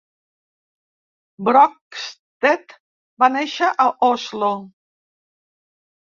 [1.49, 2.73] Brockstedt
[3.23, 4.49] va néixer a Oslo.